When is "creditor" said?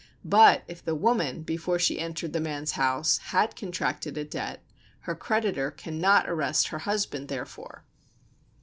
5.13-5.69